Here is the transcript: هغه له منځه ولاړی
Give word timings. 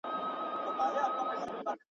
هغه 0.79 1.01
له 1.15 1.21
منځه 1.27 1.49
ولاړی 1.55 1.79